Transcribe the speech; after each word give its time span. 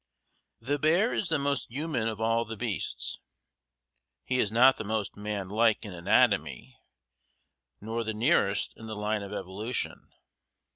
The 0.59 0.79
bear 0.79 1.13
is 1.13 1.27
the 1.29 1.37
most 1.37 1.69
human 1.69 2.07
of 2.07 2.19
all 2.19 2.43
the 2.43 2.57
beasts. 2.57 3.19
He 4.25 4.39
is 4.39 4.51
not 4.51 4.77
the 4.77 4.83
most 4.83 5.15
man 5.15 5.47
like 5.47 5.85
in 5.85 5.93
anatomy, 5.93 6.75
nor 7.81 8.03
the 8.03 8.15
nearest 8.15 8.73
in 8.75 8.87
the 8.87 8.95
line 8.95 9.21
of 9.21 9.31
evolution. 9.31 10.09